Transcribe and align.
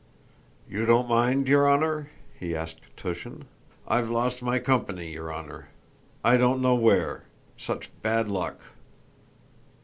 "You 0.67 0.87
don't 0.87 1.07
mind 1.07 1.47
your 1.47 1.67
honor?" 1.69 2.09
he 2.39 2.55
asked 2.55 2.81
Túshin. 2.97 3.43
"I've 3.87 4.09
lost 4.09 4.41
my 4.41 4.57
company, 4.57 5.11
your 5.11 5.31
honor. 5.31 5.67
I 6.23 6.37
don't 6.37 6.59
know 6.59 6.73
where... 6.73 7.25
such 7.55 7.91
bad 8.01 8.27
luck!" 8.27 8.59